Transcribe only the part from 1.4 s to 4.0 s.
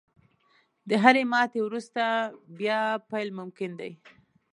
وروسته، بیا پیل ممکن دی.